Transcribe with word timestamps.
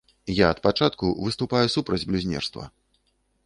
Я 0.35 0.45
ад 0.53 0.61
пачатку 0.67 1.11
выступаю 1.27 1.67
супраць 1.77 2.03
блюзнерства. 2.13 2.69